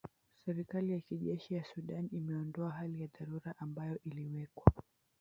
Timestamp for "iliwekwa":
4.03-4.71